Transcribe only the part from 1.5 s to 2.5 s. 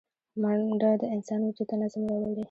ته نظم راولي